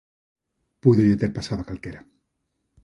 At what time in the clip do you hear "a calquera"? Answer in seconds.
1.61-2.01